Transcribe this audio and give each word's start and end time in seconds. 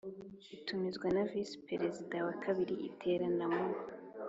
itumizwa 0.55 1.07
na 1.15 1.23
Visi 1.29 1.55
Perezida 1.67 2.17
wa 2.27 2.33
kabiri 2.43 2.73
Iterana 2.89 3.45
mu 3.55 3.65